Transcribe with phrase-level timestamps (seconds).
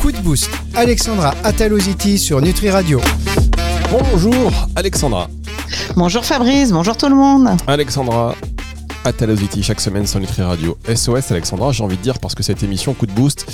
[0.00, 2.98] Coup de boost, Alexandra Ataloziti sur Nutri Radio.
[3.90, 5.28] Bonjour Alexandra.
[5.94, 7.50] Bonjour Fabrice, bonjour tout le monde.
[7.66, 8.34] Alexandra
[9.04, 10.78] Ataloziti chaque semaine sur Nutri Radio.
[10.94, 13.44] SOS Alexandra, j'ai envie de dire parce que cette émission Coup de boost,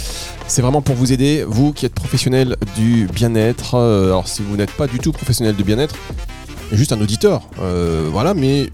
[0.46, 3.74] c'est vraiment pour vous aider, vous qui êtes professionnel du bien-être.
[3.74, 5.96] Euh, alors si vous n'êtes pas du tout professionnel du bien-être,
[6.70, 8.70] juste un auditeur, euh, voilà, mais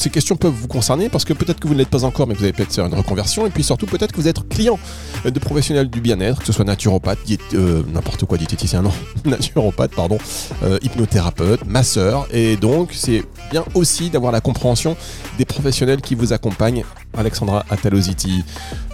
[0.00, 2.34] ces questions peuvent vous concerner parce que peut-être que vous ne l'êtes pas encore, mais
[2.34, 3.46] vous avez peut-être une reconversion.
[3.46, 4.78] Et puis surtout, peut-être que vous êtes client
[5.24, 7.18] de professionnels du bien-être, que ce soit naturopathe,
[7.54, 8.92] euh, n'importe quoi, diététicien, non,
[9.24, 10.18] naturopathe, pardon,
[10.62, 12.26] euh, hypnothérapeute, masseur.
[12.32, 14.96] Et donc, c'est bien aussi d'avoir la compréhension
[15.38, 16.84] des professionnels qui vous accompagnent.
[17.16, 18.44] Alexandra Ataloziti,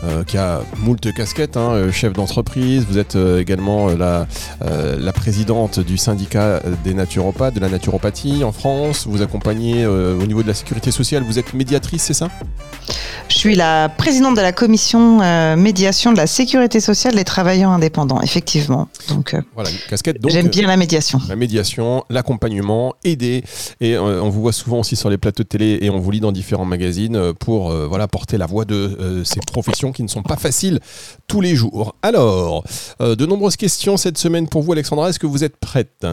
[0.04, 2.84] euh, qui a moult casquettes, hein, chef d'entreprise.
[2.88, 4.26] Vous êtes également la,
[4.60, 9.06] la présidente du syndicat des naturopathes, de la naturopathie en France.
[9.06, 11.22] Vous accompagnez au niveau de la sécurité sociale.
[11.22, 12.28] Vous êtes médiatrice, c'est ça?
[13.28, 15.18] Je suis la présidente de la commission
[15.56, 18.88] médiation de la sécurité sociale des travailleurs indépendants, effectivement.
[19.08, 20.18] Donc, voilà, une casquette.
[20.28, 21.20] J'aime bien la médiation.
[21.28, 23.42] La médiation, l'accompagnement, aider.
[23.80, 26.20] Et on vous voit souvent aussi sur les plateaux de télé et on vous lit
[26.20, 30.36] dans différents magazines pour voilà, porter la voix de ces professions qui ne sont pas
[30.36, 30.80] faciles
[31.26, 31.94] tous les jours.
[32.02, 32.64] Alors,
[33.00, 35.08] de nombreuses questions cette semaine pour vous, Alexandra.
[35.08, 36.06] Est-ce que vous êtes prête?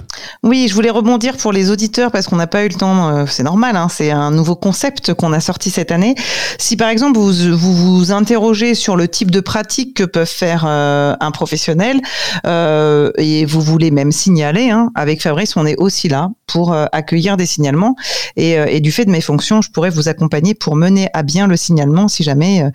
[0.43, 3.25] Oui, je voulais rebondir pour les auditeurs parce qu'on n'a pas eu le temps.
[3.27, 6.15] c'est normal, hein, c'est un nouveau concept qu'on a sorti cette année.
[6.59, 11.15] Si par exemple vous, vous interrogez sur le type de pratique que peuvent faire euh,
[11.19, 12.01] un professionnel
[12.45, 16.85] euh, et vous voulez même signaler, hein, avec Fabrice, on est aussi là pour euh,
[16.91, 17.95] accueillir des signalements
[18.35, 21.47] et, et, du fait de mes fonctions, je pourrais vous accompagner pour mener à bien
[21.47, 22.71] le signalement si jamais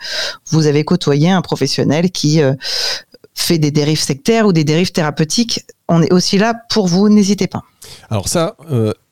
[0.50, 2.40] vous avez côtoyé un professionnel qui
[3.34, 5.64] fait des dérives sectaires ou des dérives thérapeutiques.
[5.88, 7.62] On est aussi là pour vous, n'hésitez pas.
[8.10, 8.56] Alors ça,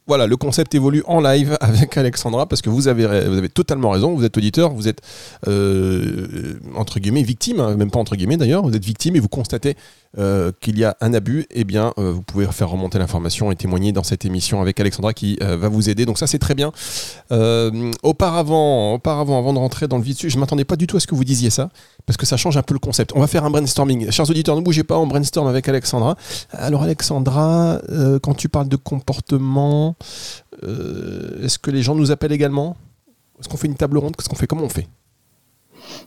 [0.06, 4.14] voilà, le concept évolue en live avec Alexandra parce que vous avez, totalement raison.
[4.14, 5.00] Vous êtes auditeur, vous êtes
[5.48, 9.28] euh, entre guillemets victime, hein, même pas entre guillemets d'ailleurs, vous êtes victime et vous
[9.28, 9.77] constatez
[10.18, 13.56] euh, qu'il y a un abus, eh bien, euh, vous pouvez faire remonter l'information et
[13.56, 16.06] témoigner dans cette émission avec Alexandra qui va vous aider.
[16.06, 16.72] Donc ça, c'est très bien.
[18.02, 21.14] auparavant, avant de rentrer dans le vif je m'attendais pas du tout à ce que
[21.14, 21.68] vous disiez ça,
[22.06, 23.12] parce que ça change un peu le concept.
[23.14, 24.11] On va faire un brainstorming.
[24.11, 26.17] Chers auditeurs, ne bougez pas, on brainstorm avec Alexandra.
[26.52, 27.80] Alors Alexandra,
[28.22, 29.96] quand tu parles de comportement,
[30.62, 32.77] est-ce que les gens nous appellent également?
[33.40, 34.16] Est-ce qu'on fait une table ronde?
[34.16, 34.46] Qu'est-ce qu'on fait?
[34.46, 34.89] Comment on fait?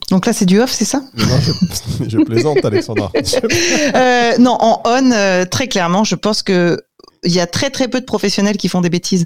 [0.10, 1.02] Donc là, c'est du off, c'est ça?
[1.16, 1.26] Non,
[2.08, 3.12] je, plaisante, Alexandra.
[3.96, 6.82] euh, non, en on, euh, très clairement, je pense que
[7.24, 9.26] il y a très très peu de professionnels qui font des bêtises.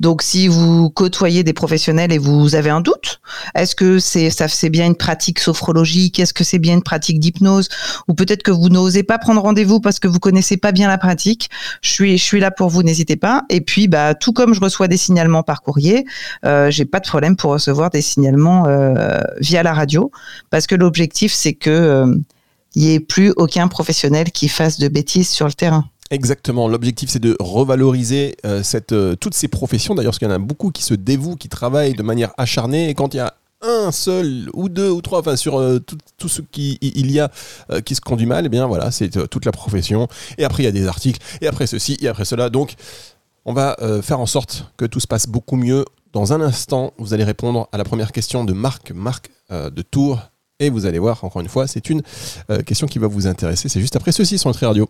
[0.00, 3.20] Donc si vous côtoyez des professionnels et vous avez un doute,
[3.54, 7.20] est-ce que c'est ça c'est bien une pratique sophrologique, est-ce que c'est bien une pratique
[7.20, 7.68] d'hypnose?
[8.08, 10.98] Ou peut-être que vous n'osez pas prendre rendez-vous parce que vous connaissez pas bien la
[10.98, 11.50] pratique,
[11.82, 13.42] je suis je suis là pour vous, n'hésitez pas.
[13.50, 16.06] Et puis bah tout comme je reçois des signalements par courrier,
[16.44, 20.10] euh, j'ai pas de problème pour recevoir des signalements euh, via la radio
[20.50, 22.16] parce que l'objectif c'est que euh,
[22.74, 25.84] il n'y ait plus aucun professionnel qui fasse de bêtises sur le terrain.
[26.10, 26.68] Exactement.
[26.68, 29.94] L'objectif, c'est de revaloriser euh, euh, toutes ces professions.
[29.94, 32.88] D'ailleurs, parce qu'il y en a beaucoup qui se dévouent, qui travaillent de manière acharnée.
[32.90, 36.28] Et quand il y a un seul ou deux ou trois, enfin sur euh, tout,
[36.28, 37.30] ce qui il y a
[37.84, 40.06] qui se conduit mal, et eh bien voilà, c'est toute la profession.
[40.36, 41.20] Et après, il y a des articles.
[41.40, 42.50] Et après ceci, et après cela.
[42.50, 42.74] Donc,
[43.46, 45.84] on va faire en sorte que tout se passe beaucoup mieux.
[46.12, 50.20] Dans un instant, vous allez répondre à la première question de Marc, Marc de Tours.
[50.60, 52.02] Et vous allez voir, encore une fois, c'est une
[52.64, 53.68] question qui va vous intéresser.
[53.68, 54.88] C'est juste après ceci sur Nutri Radio.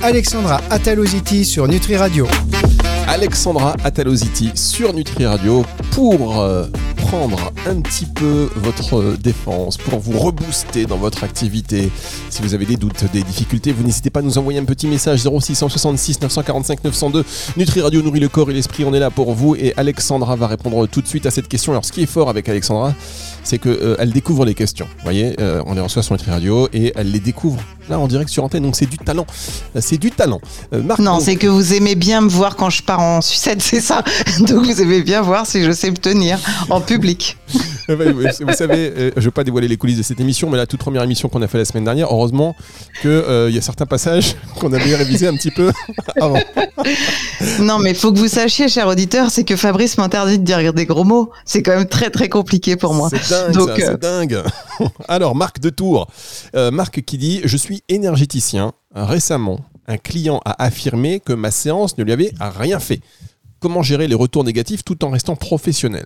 [0.00, 2.26] Alexandra Ataloziti sur Nutri Radio.
[3.06, 6.42] Alexandra Ataloziti sur Nutri Radio pour
[7.14, 11.90] euh, un petit peu votre défense, pour vous rebooster dans votre activité.
[12.30, 14.86] Si vous avez des doutes, des difficultés, vous n'hésitez pas à nous envoyer un petit
[14.86, 17.24] message 0666 945 902.
[17.56, 20.46] Nutri Radio nourrit le corps et l'esprit, on est là pour vous et Alexandra va
[20.46, 21.72] répondre tout de suite à cette question.
[21.72, 22.94] Alors ce qui est fort avec Alexandra,
[23.44, 24.88] c'est qu'elle euh, découvre les questions.
[25.02, 28.30] Voyez, euh, on les reçoit sur Nutri Radio et elle les découvre là en direct
[28.30, 28.62] sur antenne.
[28.62, 29.26] Donc c'est du talent.
[29.80, 30.40] C'est du talent.
[30.72, 33.80] Euh, non, c'est que vous aimez bien me voir quand je pars en sucette, c'est
[33.80, 34.02] ça.
[34.40, 36.38] Donc vous aimez bien voir si je sais me tenir
[36.70, 37.01] en public.
[37.88, 40.80] Vous savez, je ne veux pas dévoiler les coulisses de cette émission, mais la toute
[40.80, 42.54] première émission qu'on a fait la semaine dernière, heureusement
[43.00, 45.72] qu'il il y a certains passages qu'on avait révisés un petit peu
[46.20, 46.38] avant.
[47.60, 50.72] Non, mais il faut que vous sachiez, cher auditeur, c'est que Fabrice m'interdit de dire
[50.72, 51.30] des gros mots.
[51.44, 54.42] C'est quand même très très compliqué pour moi dingue, Donc, c'est euh, dingue.
[55.08, 56.08] Alors, Marc de Tours.
[56.54, 58.72] Euh, Marc qui dit Je suis énergéticien.
[58.94, 63.00] Récemment, un client a affirmé que ma séance ne lui avait rien fait.
[63.60, 66.04] Comment gérer les retours négatifs tout en restant professionnel?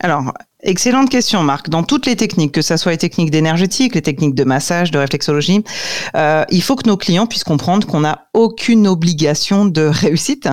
[0.00, 1.68] Alors, Excellente question, Marc.
[1.68, 4.98] Dans toutes les techniques, que ce soit les techniques d'énergétique, les techniques de massage, de
[4.98, 5.62] réflexologie,
[6.16, 10.48] euh, il faut que nos clients puissent comprendre qu'on n'a aucune obligation de réussite,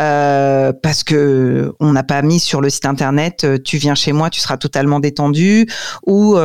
[0.00, 4.12] euh, parce que on n'a pas mis sur le site internet euh, "tu viens chez
[4.12, 5.66] moi, tu seras totalement détendu"
[6.06, 6.36] ou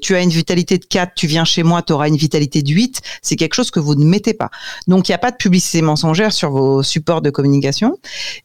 [0.00, 2.70] "tu as une vitalité de 4, tu viens chez moi, tu auras une vitalité de
[2.70, 3.00] 8".
[3.20, 4.50] C'est quelque chose que vous ne mettez pas.
[4.86, 7.98] Donc il n'y a pas de publicité mensongère sur vos supports de communication.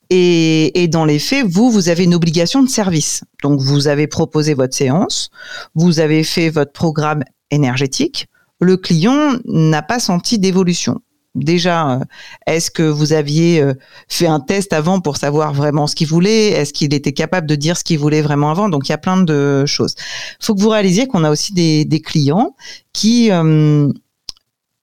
[0.09, 3.21] Et, et dans les faits, vous, vous avez une obligation de service.
[3.43, 5.29] Donc vous avez proposé votre séance,
[5.75, 8.27] vous avez fait votre programme énergétique,
[8.59, 11.01] le client n'a pas senti d'évolution.
[11.35, 11.99] Déjà, euh,
[12.47, 13.73] est-ce que vous aviez euh,
[14.07, 16.49] fait un test avant pour savoir vraiment ce qu'il voulait?
[16.49, 18.67] Est-ce qu'il était capable de dire ce qu'il voulait vraiment avant?
[18.67, 19.93] Donc, il y a plein de choses.
[20.39, 22.55] Il faut que vous réalisiez qu'on a aussi des, des clients
[22.93, 23.91] qui euh,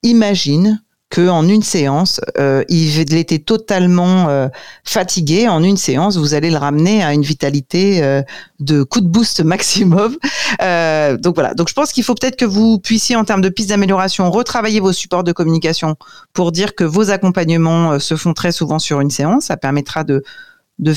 [0.03, 4.49] imaginent que en une séance, euh, il était totalement euh,
[4.83, 5.47] fatigué.
[5.47, 8.21] En une séance, vous allez le ramener à une vitalité euh,
[8.59, 10.17] de coup de boost maximum.
[10.61, 11.53] Euh, donc voilà.
[11.53, 14.79] Donc je pense qu'il faut peut-être que vous puissiez, en termes de pistes d'amélioration, retravailler
[14.79, 15.97] vos supports de communication
[16.31, 19.45] pour dire que vos accompagnements euh, se font très souvent sur une séance.
[19.45, 20.23] Ça permettra de
[20.79, 20.93] de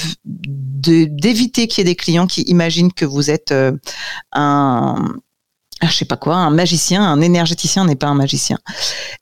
[0.62, 3.72] d'éviter qu'il y ait des clients qui imaginent que vous êtes euh,
[4.32, 5.16] un
[5.88, 8.58] je sais pas quoi, un magicien, un énergéticien n'est pas un magicien.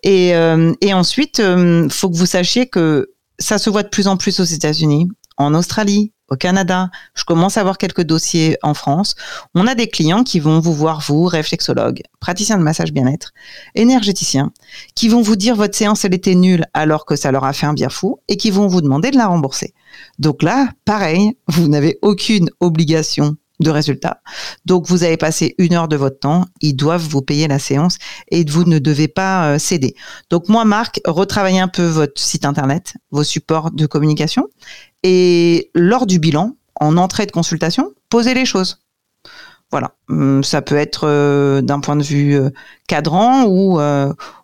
[0.03, 4.09] Et, euh, et ensuite, euh, faut que vous sachiez que ça se voit de plus
[4.09, 6.91] en plus aux États-Unis, en Australie, au Canada.
[7.15, 9.15] Je commence à avoir quelques dossiers en France.
[9.55, 13.33] On a des clients qui vont vous voir, vous, réflexologue, praticien de massage bien-être,
[13.75, 14.53] énergéticien,
[14.95, 17.67] qui vont vous dire votre séance, elle était nulle alors que ça leur a fait
[17.67, 19.75] un bien fou et qui vont vous demander de la rembourser.
[20.19, 24.21] Donc là, pareil, vous n'avez aucune obligation de résultats.
[24.65, 27.99] Donc vous avez passé une heure de votre temps, ils doivent vous payer la séance
[28.31, 29.95] et vous ne devez pas euh, céder.
[30.31, 34.49] Donc moi, Marc, retravaillez un peu votre site internet, vos supports de communication
[35.03, 38.81] et lors du bilan, en entrée de consultation, posez les choses.
[39.71, 42.51] Voilà, Hum, ça peut être euh, d'un point de vue euh,
[42.87, 43.79] cadran ou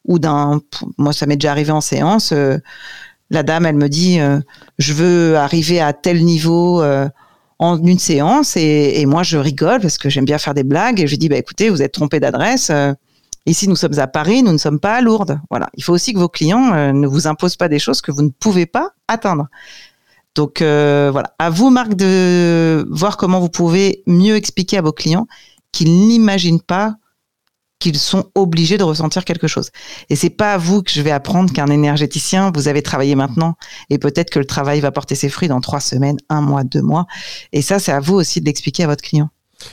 [0.05, 0.61] ou d'un.
[0.99, 2.34] Moi, ça m'est déjà arrivé en séance.
[3.31, 4.19] la dame, elle me dit,
[4.78, 6.82] je veux arriver à tel niveau
[7.59, 11.06] en une séance et, moi je rigole parce que j'aime bien faire des blagues et
[11.06, 12.93] je dis bah écoutez vous êtes trompé d'adresse euh,
[13.47, 15.41] ici nous sommes à Paris nous ne sommes pas à Lourdes.
[15.51, 15.69] Voilà.
[15.77, 18.23] Il faut aussi que vos clients euh, ne vous imposent pas des choses que vous
[18.23, 19.49] ne pouvez pas atteindre.
[20.35, 21.35] Donc euh, voilà.
[21.39, 25.27] À vous Marc de voir comment vous pouvez mieux expliquer à vos clients
[25.73, 26.97] qu'ils n'imaginent pas
[27.85, 29.71] qu'ils sont obligés de ressentir quelque chose.
[30.09, 33.57] Et c'est pas à vous que je vais apprendre qu'un énergéticien, vous avez travaillé maintenant,
[33.91, 36.81] et peut-être que le travail va porter ses fruits dans trois semaines, un mois, deux
[36.81, 37.07] mois.
[37.53, 39.29] Et ça, c'est à vous aussi de l'expliquer à votre client.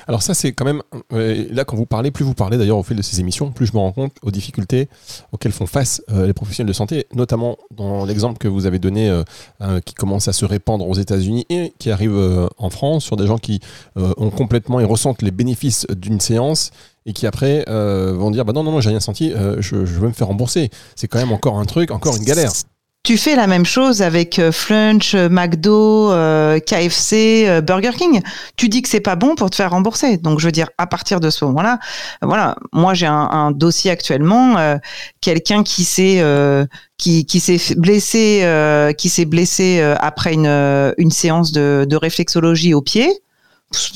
[0.08, 0.82] Alors ça, c'est quand même...
[1.14, 3.66] euh, là, quand vous parlez, plus vous parlez d'ailleurs au fil de ces émissions, plus
[3.66, 4.90] je me rends compte aux difficultés
[5.32, 9.10] auxquelles font face euh, les professionnels de santé, notamment dans l'exemple que vous avez donné,
[9.10, 12.18] euh, qui commence à se répandre aux États-Unis et qui arrive
[12.58, 13.60] en France, sur des gens qui
[13.96, 16.72] ont complètement et ressentent les bénéfices d'une séance
[17.06, 20.08] et qui après vont dire bah non non non j'ai rien senti je, je veux
[20.08, 20.70] me faire rembourser.
[20.96, 22.52] C'est quand même encore un truc encore une galère
[23.04, 28.22] Tu fais la même chose avec euh, Flunch, euh, McDo, euh, KFC, Burger King.
[28.58, 30.18] Tu dis que c'est pas bon pour te faire rembourser.
[30.18, 31.80] Donc je veux dire, à partir de ce moment-là,
[32.22, 34.56] voilà, moi j'ai un, dossier actuellement,
[35.20, 36.24] quelqu'un qui s'est
[36.98, 42.82] qui, qui s'est blessé, qui s'est blessé après une, une séance de, de réflexologie au
[42.82, 43.10] pied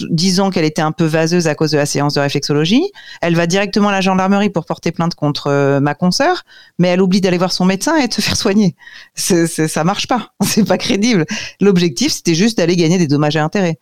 [0.09, 2.83] disant qu'elle était un peu vaseuse à cause de la séance de réflexologie.
[3.21, 6.43] Elle va directement à la gendarmerie pour porter plainte contre euh, ma consoeur,
[6.79, 8.75] mais elle oublie d'aller voir son médecin et de se faire soigner.
[9.15, 10.29] C'est- ça marche pas.
[10.43, 11.25] C'est pas crédible.
[11.59, 13.79] L'objectif, c'était juste d'aller gagner des dommages et intérêts.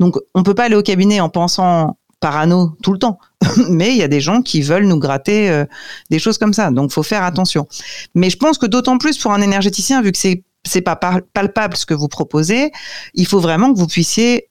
[0.00, 3.18] Donc, on peut pas aller au cabinet en pensant parano tout le temps.
[3.70, 5.64] Mais il y a des gens qui veulent nous gratter euh,
[6.10, 6.70] des choses comme ça.
[6.70, 7.66] Donc, faut faire attention.
[8.14, 11.76] Mais je pense que d'autant plus pour un énergéticien, vu que c'est c'est pas palpable
[11.76, 12.72] ce que vous proposez,
[13.14, 14.48] il faut vraiment que vous puissiez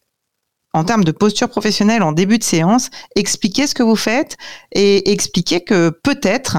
[0.76, 4.36] en termes de posture professionnelle en début de séance, expliquer ce que vous faites
[4.74, 6.58] et expliquer que peut-être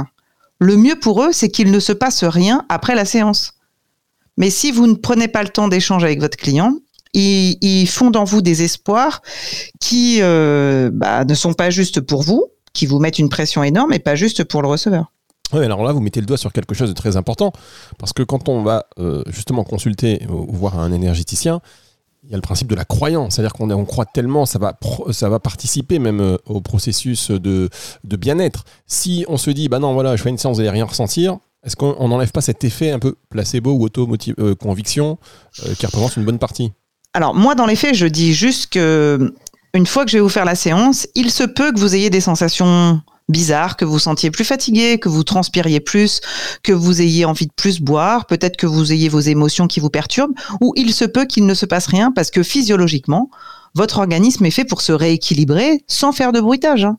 [0.59, 3.53] le mieux pour eux, c'est qu'il ne se passe rien après la séance.
[4.39, 6.73] Mais si vous ne prenez pas le temps d'échanger avec votre client,
[7.13, 9.21] ils, fondent en vous des espoirs
[9.81, 13.93] qui euh, bah, ne sont pas justes pour vous, qui vous mettent une pression énorme
[13.93, 15.13] et pas juste pour le receveur.
[15.53, 17.53] Oui, alors là, vous mettez le doigt sur quelque chose de très important,
[17.99, 21.61] parce que quand on va euh, justement consulter ou voir un énergéticien,
[22.27, 24.79] il y a le principe de la croyance, c'est-à-dire qu'on on croit tellement, ça va,
[25.13, 27.71] ça va participer même euh, au processus de,
[28.05, 28.65] bien-être.
[28.87, 31.39] Si on se dit, bah non, voilà, je fais une séance, vous n'allez rien ressentir,
[31.65, 35.19] est-ce qu'on n'enlève pas cet effet un peu placebo ou auto-conviction
[35.79, 36.73] qui représente une bonne partie?
[37.13, 39.35] Alors moi, dans les faits, je dis juste que
[39.75, 42.09] une fois que je vais vous faire la séance, il se peut que vous ayez
[42.09, 46.21] des sensations bizarres, que vous sentiez plus fatigué, que vous transpiriez plus,
[46.63, 49.91] que vous ayez envie de plus boire, peut-être que vous ayez vos émotions qui vous
[49.91, 53.31] perturbent, ou il se peut qu'il ne se passe rien parce que physiologiquement,
[53.75, 56.85] votre organisme est fait pour se rééquilibrer sans faire de bruitage.
[56.85, 56.99] Hein.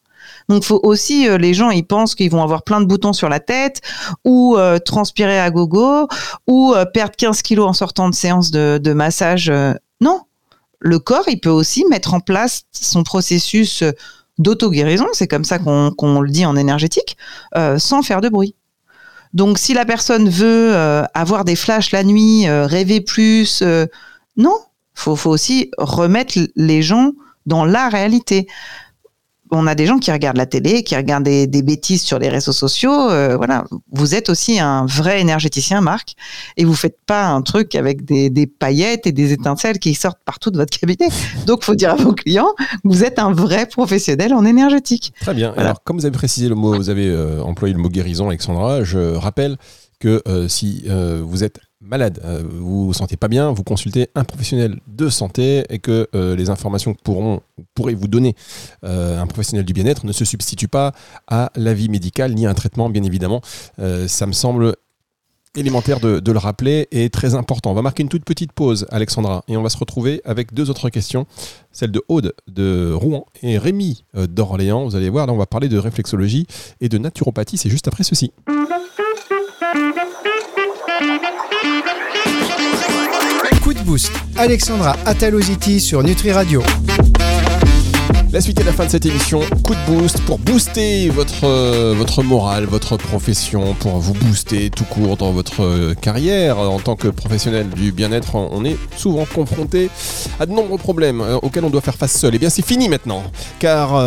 [0.50, 3.30] Donc, faut aussi, euh, les gens, ils pensent qu'ils vont avoir plein de boutons sur
[3.30, 3.82] la tête,
[4.26, 6.08] ou euh, transpirer à gogo,
[6.46, 9.52] ou euh, perdre 15 kilos en sortant de séance de, de massage.
[10.02, 10.22] non,
[10.80, 13.84] le corps, il peut aussi mettre en place son processus
[14.38, 17.18] d'auto-guérison, c'est comme ça qu'on le dit en énergétique,
[17.78, 18.56] sans faire de bruit.
[19.34, 20.74] Donc, si la personne veut
[21.14, 23.64] avoir des flashs la nuit, rêver plus,
[24.36, 24.58] non,
[24.94, 27.12] faut aussi remettre les gens
[27.46, 28.48] dans la réalité
[29.52, 32.52] on a des gens qui regardent la télé, qui regardent des, bêtises sur les réseaux
[32.52, 33.10] sociaux.
[33.10, 36.16] Euh, voilà, vous êtes aussi un vrai énergéticien, Marc,
[36.58, 40.52] et vous faites pas un truc avec des, paillettes et des étincelles qui sortent partout
[40.52, 41.10] de votre cabinet.
[41.46, 45.14] Donc, faut dire à vos clients, vous êtes un vrai professionnel en énergétique.
[45.22, 45.54] Très bien.
[45.58, 48.84] Alors, comme vous avez précisé le mot, vous avez euh, employé le mot guérison, Alexandra.
[48.84, 49.58] Je rappelle
[50.00, 54.24] que euh, si vous êtes malade, euh, vous vous sentez pas bien, vous consultez un
[54.24, 57.42] professionnel de santé et que euh, les informations que pourront,
[57.74, 58.36] pourrait vous donner
[58.84, 60.92] euh, un professionnel du bien-être ne se substituent pas
[61.28, 63.42] à l'avis médical ni à un traitement, bien évidemment.
[64.08, 64.76] ça me semble
[65.56, 67.72] élémentaire de, le rappeler et très important.
[67.72, 70.70] On va marquer une toute petite pause, Alexandra, et on va se retrouver avec deux
[70.70, 71.26] autres questions,
[71.72, 74.86] celle de Aude de Rouen et Rémi d'Orléans.
[74.86, 76.46] Vous allez voir, là on va parler de réflexologie
[76.80, 78.32] et de naturopathie, c'est juste après ceci.
[84.36, 86.62] Alexandra Ataloziti sur Nutri Radio.
[88.34, 91.94] La suite et la fin de cette émission, coup de boost pour booster votre, euh,
[91.98, 96.58] votre morale, votre profession, pour vous booster tout court dans votre euh, carrière.
[96.60, 99.90] En tant que professionnel du bien-être, on est souvent confronté
[100.42, 102.34] à de nombreux problèmes euh, auxquels on doit faire face seul.
[102.34, 103.24] Et eh bien c'est fini maintenant,
[103.60, 104.06] car,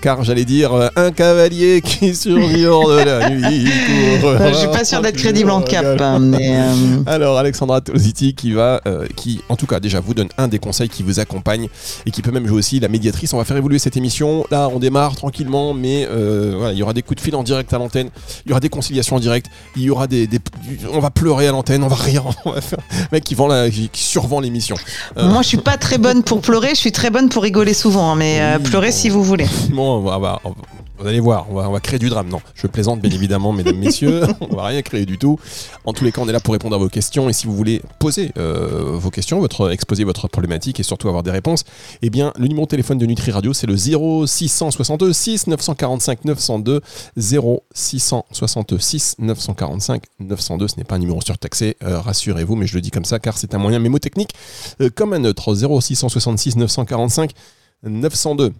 [0.00, 3.66] car j'allais dire un cavalier qui survient de la nuit.
[4.22, 5.84] Je suis pas sûr d'être crédible en cap.
[6.04, 6.58] Hein, mais
[7.06, 8.80] Alors Alexandra Tolziti qui va,
[9.16, 11.68] qui en tout cas déjà vous donne un des conseils qui vous accompagne
[12.04, 14.44] et qui peut même jouer aussi la médiatrice on va faire évoluer cette émission.
[14.50, 17.72] Là, on démarre tranquillement, mais euh, il y aura des coups de fil en direct
[17.72, 18.10] à l'antenne,
[18.46, 20.28] il y aura des conciliations en direct, il y aura des,
[20.92, 22.78] on va pleurer à l'antenne, on va rire, on va faire
[23.12, 24.76] mec qui vend la, qui, survend l'émission.
[25.16, 27.74] Euh, Moi, je suis pas très bonne pour pleurer, je suis très bonne pour rigoler
[27.74, 29.46] souvent, hein, mais euh, pleurer si vous voulez.
[29.70, 30.40] Bon, on va,
[31.04, 32.30] vous allez voir, on va, créer du drame.
[32.30, 34.22] Non, je plaisante bien évidemment, mesdames, messieurs.
[34.40, 35.38] on va rien créer du tout.
[35.84, 37.28] En tous les cas, on est là pour répondre à vos questions.
[37.28, 41.22] Et si vous voulez poser euh, vos questions, votre, exposer votre problématique et surtout avoir
[41.22, 41.64] des réponses,
[42.00, 46.80] eh bien, le numéro de téléphone de Nutri Radio, c'est le 0662 6 945 902.
[47.18, 50.68] 0666 945 902.
[50.68, 53.36] Ce n'est pas un numéro surtaxé, euh, rassurez-vous, mais je le dis comme ça car
[53.36, 54.30] c'est un moyen mémotechnique
[54.80, 55.54] euh, comme un autre.
[55.54, 57.32] 0666 945
[57.82, 58.54] 902.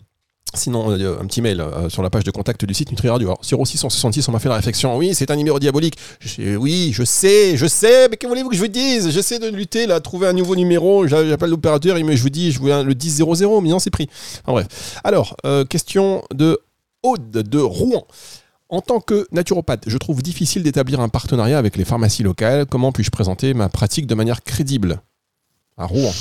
[0.54, 3.28] Sinon, euh, un petit mail euh, sur la page de contact du site Nutri Radio.
[3.28, 4.96] Alors, sur 666, on m'a fait la réflexion.
[4.96, 5.96] Oui, c'est un numéro diabolique.
[6.38, 9.10] oui, je sais, je sais, mais que voulez-vous que je vous dise?
[9.10, 11.06] J'essaie de lutter, là, trouver un nouveau numéro.
[11.06, 14.08] J'appelle l'opérateur, il me, je vous dis, je veux le 1000, mais non, c'est pris.
[14.46, 15.00] En bref.
[15.02, 16.58] Alors, euh, question de
[17.02, 18.06] Aude de Rouen.
[18.70, 22.66] En tant que naturopathe, je trouve difficile d'établir un partenariat avec les pharmacies locales.
[22.66, 25.00] Comment puis-je présenter ma pratique de manière crédible?
[25.76, 26.12] À Rouen.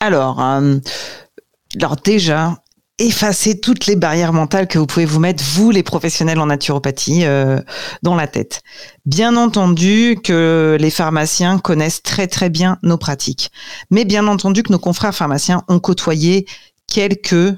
[0.00, 2.56] Alors, alors déjà,
[2.98, 7.24] effacer toutes les barrières mentales que vous pouvez vous mettre, vous les professionnels en naturopathie,
[7.24, 7.60] euh,
[8.02, 8.62] dans la tête.
[9.06, 13.50] Bien entendu que les pharmaciens connaissent très très bien nos pratiques,
[13.90, 16.46] mais bien entendu que nos confrères pharmaciens ont côtoyé
[16.86, 17.54] quelques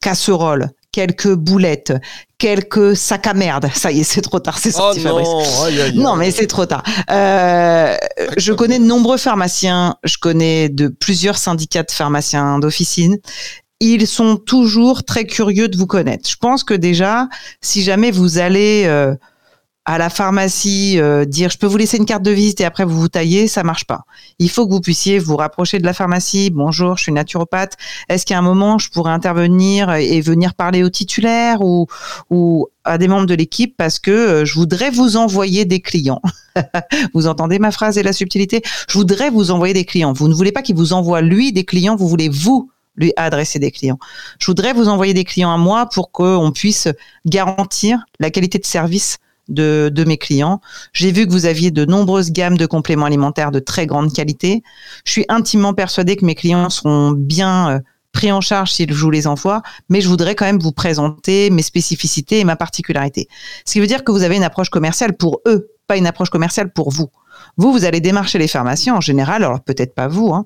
[0.00, 1.92] casseroles, quelques boulettes,
[2.38, 3.68] quelques sacs à merde.
[3.74, 5.20] Ça y est, c'est trop tard, c'est sorti, oh
[5.94, 6.82] non, non, mais c'est trop tard.
[7.10, 7.96] Euh,
[8.36, 13.18] je connais de nombreux pharmaciens, je connais de plusieurs syndicats de pharmaciens d'officine
[13.82, 16.28] ils sont toujours très curieux de vous connaître.
[16.28, 17.28] Je pense que déjà,
[17.60, 19.14] si jamais vous allez euh,
[19.84, 22.84] à la pharmacie euh, dire je peux vous laisser une carte de visite et après
[22.84, 24.04] vous vous taillez, ça marche pas.
[24.38, 26.50] Il faut que vous puissiez vous rapprocher de la pharmacie.
[26.50, 27.76] Bonjour, je suis naturopathe.
[28.08, 31.88] Est-ce qu'à un moment je pourrais intervenir et venir parler au titulaire ou,
[32.30, 36.22] ou à des membres de l'équipe parce que euh, je voudrais vous envoyer des clients?
[37.14, 38.62] vous entendez ma phrase et la subtilité?
[38.88, 40.12] Je voudrais vous envoyer des clients.
[40.12, 43.58] Vous ne voulez pas qu'il vous envoie lui des clients, vous voulez vous lui adresser
[43.58, 43.98] des clients.
[44.38, 46.88] Je voudrais vous envoyer des clients à moi pour qu'on puisse
[47.26, 49.18] garantir la qualité de service
[49.48, 50.60] de, de mes clients.
[50.92, 54.62] J'ai vu que vous aviez de nombreuses gammes de compléments alimentaires de très grande qualité.
[55.04, 57.78] Je suis intimement persuadée que mes clients seront bien euh,
[58.12, 61.62] pris en charge s'ils vous les envoie, mais je voudrais quand même vous présenter mes
[61.62, 63.28] spécificités et ma particularité.
[63.64, 66.30] Ce qui veut dire que vous avez une approche commerciale pour eux, pas une approche
[66.30, 67.10] commerciale pour vous.
[67.56, 70.32] Vous, vous allez démarcher les pharmaciens en général, alors peut-être pas vous.
[70.32, 70.44] Hein.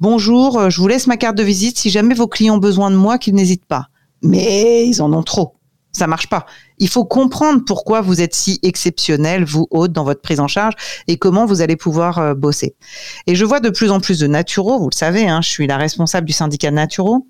[0.00, 1.78] Bonjour, euh, je vous laisse ma carte de visite.
[1.78, 3.88] Si jamais vos clients ont besoin de moi, qu'ils n'hésitent pas.
[4.22, 5.54] Mais ils en ont trop.
[5.92, 6.46] Ça marche pas.
[6.78, 10.74] Il faut comprendre pourquoi vous êtes si exceptionnel, vous haute, dans votre prise en charge
[11.06, 12.74] et comment vous allez pouvoir euh, bosser.
[13.26, 15.66] Et je vois de plus en plus de naturaux, vous le savez, hein, je suis
[15.66, 17.26] la responsable du syndicat naturaux,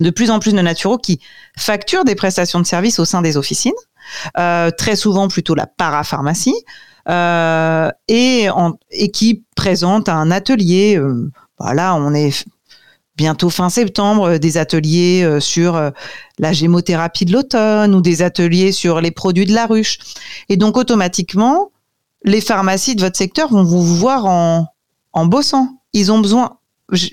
[0.00, 1.20] de plus en plus de naturaux qui
[1.56, 3.72] facturent des prestations de services au sein des officines,
[4.38, 6.54] euh, très souvent plutôt la parapharmacie,
[7.08, 8.48] euh, et,
[9.12, 10.96] qui présentent un atelier.
[10.96, 12.44] Euh, on est
[13.16, 15.92] bientôt fin septembre, euh, des ateliers euh, sur
[16.38, 19.98] la gémothérapie de l'automne ou des ateliers sur les produits de la ruche.
[20.48, 21.70] Et donc automatiquement,
[22.24, 24.66] les pharmacies de votre secteur vont vous voir en,
[25.12, 25.80] en bossant.
[25.92, 26.58] Ils ont besoin,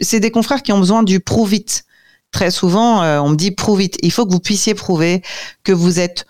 [0.02, 1.86] c'est des confrères qui ont besoin du prove it.
[2.32, 3.98] Très souvent, on me dit prove it.
[4.04, 5.24] Il faut que vous puissiez prouver
[5.64, 6.28] que vous êtes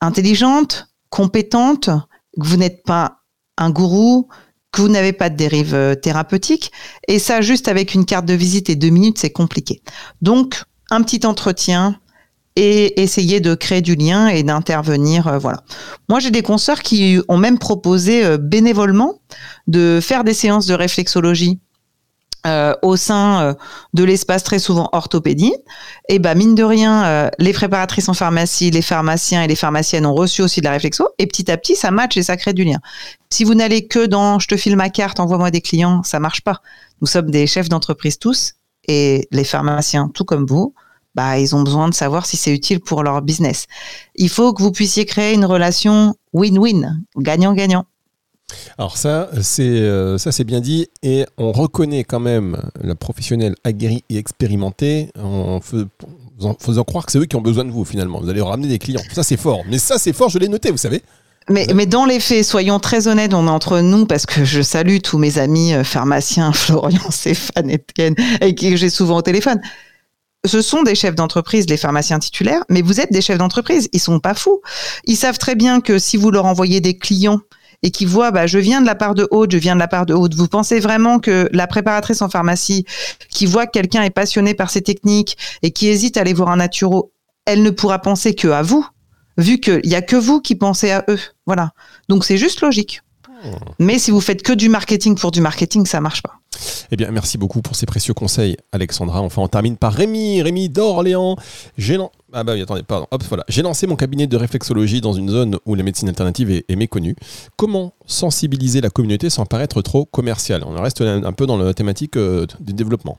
[0.00, 1.90] intelligente, compétente,
[2.40, 3.18] que vous n'êtes pas
[3.58, 4.28] un gourou,
[4.72, 6.72] que vous n'avez pas de dérive euh, thérapeutique.
[7.06, 9.82] Et ça, juste avec une carte de visite et deux minutes, c'est compliqué.
[10.22, 11.98] Donc, un petit entretien
[12.56, 15.26] et essayer de créer du lien et d'intervenir.
[15.26, 15.62] Euh, voilà.
[16.08, 19.20] Moi, j'ai des consoeurs qui ont même proposé euh, bénévolement
[19.66, 21.60] de faire des séances de réflexologie
[22.46, 23.54] euh, au sein euh,
[23.94, 25.54] de l'espace très souvent orthopédie.
[26.08, 30.06] Et ben mine de rien, euh, les préparatrices en pharmacie, les pharmaciens et les pharmaciennes
[30.06, 31.08] ont reçu aussi de la réflexo.
[31.18, 32.78] Et petit à petit, ça match et ça crée du lien.
[33.30, 36.40] Si vous n'allez que dans je te file ma carte, envoie-moi des clients, ça marche
[36.40, 36.60] pas.
[37.00, 38.54] Nous sommes des chefs d'entreprise tous
[38.88, 40.74] et les pharmaciens, tout comme vous,
[41.14, 43.66] bah, ils ont besoin de savoir si c'est utile pour leur business.
[44.14, 47.86] Il faut que vous puissiez créer une relation win-win, gagnant-gagnant.
[48.78, 53.54] Alors ça, c'est euh, ça c'est bien dit et on reconnaît quand même la professionnelle
[53.64, 58.20] aguerrie et expérimentée en, faisant croire que c'est eux qui ont besoin de vous finalement.
[58.20, 59.02] Vous allez ramener des clients.
[59.12, 59.60] Ça c'est fort.
[59.68, 61.02] Mais ça c'est fort, je l'ai noté, vous savez.
[61.48, 64.62] Mais, mais, dans les faits, soyons très honnêtes, on est entre nous parce que je
[64.62, 69.60] salue tous mes amis euh, pharmaciens, Florian, Stéphane Ken, et que j'ai souvent au téléphone.
[70.44, 73.88] Ce sont des chefs d'entreprise, les pharmaciens titulaires, mais vous êtes des chefs d'entreprise.
[73.92, 74.60] Ils sont pas fous.
[75.04, 77.40] Ils savent très bien que si vous leur envoyez des clients
[77.82, 79.88] et qui voit, bah, je viens de la part de haute, je viens de la
[79.88, 80.34] part de haute.
[80.34, 82.84] Vous pensez vraiment que la préparatrice en pharmacie,
[83.30, 86.50] qui voit que quelqu'un est passionné par ces techniques et qui hésite à aller voir
[86.50, 87.12] un naturo,
[87.44, 88.86] elle ne pourra penser que à vous,
[89.36, 91.18] vu qu'il y a que vous qui pensez à eux.
[91.46, 91.72] Voilà.
[92.08, 93.02] Donc c'est juste logique.
[93.44, 93.56] Hmm.
[93.78, 96.34] Mais si vous faites que du marketing pour du marketing, ça marche pas.
[96.90, 99.20] Eh bien, merci beaucoup pour ces précieux conseils, Alexandra.
[99.20, 101.36] Enfin, on termine par Rémi, Rémi d'Orléans.
[101.78, 101.98] J'ai
[102.32, 103.06] ah bah attendez, pardon.
[103.10, 103.44] Hop, voilà.
[103.48, 107.14] J'ai lancé mon cabinet de réflexologie dans une zone où la médecine alternative est, méconnue.
[107.56, 112.16] Comment sensibiliser la communauté sans paraître trop commercial On reste un, peu dans la thématique
[112.16, 113.18] euh, du développement.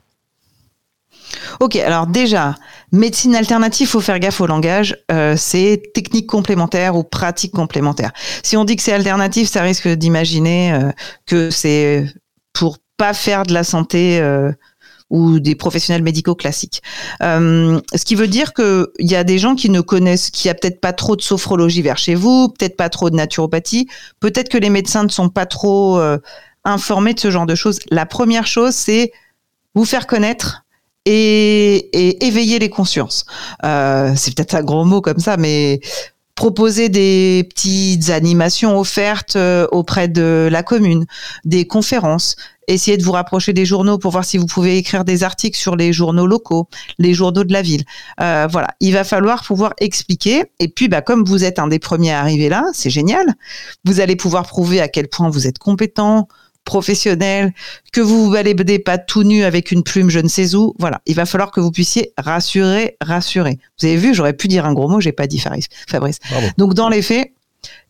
[1.60, 2.56] Ok, alors déjà,
[2.90, 4.96] médecine alternative, faut faire gaffe au langage.
[5.12, 8.12] Euh, c'est technique complémentaire ou pratique complémentaire.
[8.42, 10.90] Si on dit que c'est alternatif, ça risque d'imaginer euh,
[11.26, 12.06] que c'est
[12.52, 14.20] pour pas faire de la santé
[15.10, 16.82] ou des professionnels médicaux classiques.
[17.22, 20.54] Euh, ce qui veut dire qu'il y a des gens qui ne connaissent, qui a
[20.54, 23.88] peut-être pas trop de sophrologie vers chez vous, peut-être pas trop de naturopathie,
[24.20, 26.18] peut-être que les médecins ne sont pas trop euh,
[26.64, 27.78] informés de ce genre de choses.
[27.90, 29.12] La première chose, c'est
[29.74, 30.64] vous faire connaître
[31.04, 33.26] et, et éveiller les consciences.
[33.62, 35.80] c'est peut-être un gros mot comme ça, mais
[36.34, 39.38] proposer des petites animations offertes
[39.70, 41.06] auprès de la commune,
[41.44, 42.36] des conférences,
[42.68, 45.76] essayez de vous rapprocher des journaux pour voir si vous pouvez écrire des articles sur
[45.76, 46.68] les journaux locaux,
[46.98, 47.84] les journaux de la ville.
[48.20, 50.44] Euh, voilà, il va falloir pouvoir expliquer.
[50.58, 53.34] Et puis, bah, comme vous êtes un des premiers à arriver là, c'est génial.
[53.84, 56.28] Vous allez pouvoir prouver à quel point vous êtes compétent,
[56.64, 57.52] professionnel,
[57.92, 60.74] que vous vous baladez pas tout nu avec une plume je ne sais où.
[60.78, 63.58] Voilà, il va falloir que vous puissiez rassurer, rassurer.
[63.78, 65.42] Vous avez vu, j'aurais pu dire un gros mot, j'ai pas dit
[65.88, 66.18] Fabrice.
[66.58, 67.32] Donc dans les faits,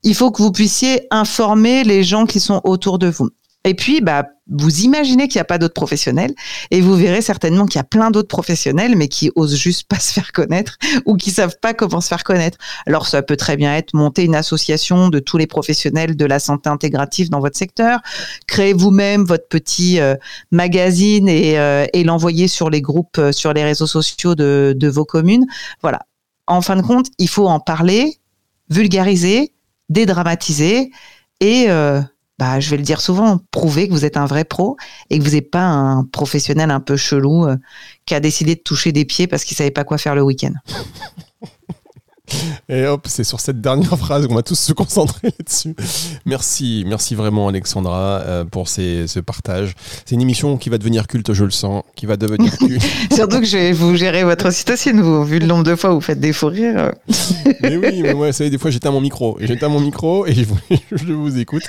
[0.02, 3.30] il faut que vous puissiez informer les gens qui sont autour de vous.
[3.64, 6.34] Et puis, bah, vous imaginez qu'il n'y a pas d'autres professionnels
[6.70, 9.98] et vous verrez certainement qu'il y a plein d'autres professionnels, mais qui osent juste pas
[10.00, 10.76] se faire connaître
[11.06, 12.58] ou qui savent pas comment se faire connaître.
[12.86, 16.38] Alors, ça peut très bien être monter une association de tous les professionnels de la
[16.38, 18.00] santé intégrative dans votre secteur,
[18.46, 20.14] créer vous-même votre petit euh,
[20.50, 24.88] magazine et, euh, et l'envoyer sur les groupes, euh, sur les réseaux sociaux de, de
[24.88, 25.46] vos communes.
[25.80, 26.00] Voilà.
[26.46, 28.18] En fin de compte, il faut en parler,
[28.68, 29.54] vulgariser,
[29.88, 30.90] dédramatiser
[31.40, 31.68] et
[32.38, 34.76] bah, je vais le dire souvent, prouvez que vous êtes un vrai pro
[35.10, 37.56] et que vous n'êtes pas un professionnel un peu chelou euh,
[38.06, 40.52] qui a décidé de toucher des pieds parce qu'il savait pas quoi faire le week-end.
[42.68, 45.74] Et hop, c'est sur cette dernière phrase qu'on va tous se concentrer là-dessus.
[46.24, 49.74] Merci, merci vraiment Alexandra euh, pour ces, ce partage.
[50.06, 52.82] C'est une émission qui va devenir culte, je le sens, qui va devenir culte.
[53.12, 55.94] Surtout que je vais vous gérer votre cytocine, vous, vu le nombre de fois où
[55.94, 56.92] vous faites des faux rires.
[57.62, 59.36] mais oui, mais moi, vous savez, des fois j'éteins mon micro.
[59.40, 60.58] Et j'éteins mon micro et je vous,
[60.92, 61.64] je vous écoute.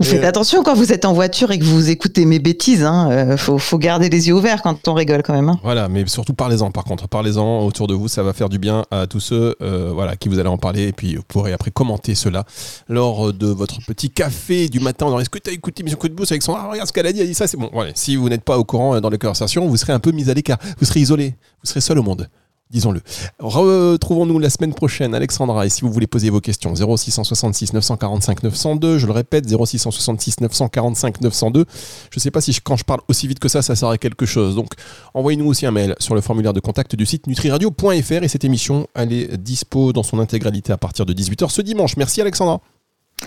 [0.00, 2.84] Vous faites attention quand vous êtes en voiture et que vous écoutez mes bêtises.
[2.84, 3.10] Hein.
[3.10, 5.50] Euh, faut, faut garder les yeux ouverts quand on rigole quand même.
[5.50, 5.60] Hein.
[5.62, 7.06] Voilà, mais surtout parlez-en par contre.
[7.06, 10.28] Parlez-en autour de vous, ça va faire du bien à tous ceux euh, voilà, qui
[10.28, 10.88] vous allez en parler.
[10.88, 12.44] Et puis vous pourrez après commenter cela
[12.88, 15.18] lors de votre petit café du matin.
[15.18, 17.12] Est-ce que tu as écouté Mission Coup de avec son ah, regarde ce qu'elle a
[17.12, 17.70] dit, elle dit ça, c'est bon.
[17.72, 17.92] Voilà.
[17.94, 20.28] Si vous n'êtes pas au courant euh, dans les conversations, vous serez un peu mis
[20.30, 20.58] à l'écart.
[20.78, 21.34] Vous serez isolé.
[21.62, 22.28] Vous serez seul au monde
[22.70, 23.00] disons-le.
[23.38, 28.98] Retrouvons-nous la semaine prochaine, Alexandra, et si vous voulez poser vos questions, 0666 945 902,
[28.98, 31.64] je le répète, 0666 945 902.
[32.10, 33.98] Je ne sais pas si quand je parle aussi vite que ça, ça sert à
[33.98, 34.54] quelque chose.
[34.54, 34.72] Donc,
[35.14, 38.86] envoyez-nous aussi un mail sur le formulaire de contact du site nutriradio.fr et cette émission,
[38.94, 41.96] elle est dispo dans son intégralité à partir de 18h ce dimanche.
[41.96, 42.60] Merci Alexandra.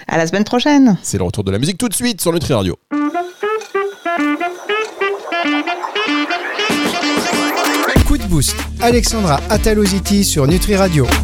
[0.08, 0.98] À la semaine prochaine.
[1.04, 2.78] C'est le retour de la musique tout de suite sur Nutri Radio.
[8.80, 11.06] Alexandra Ataloziti sur Nutri Radio.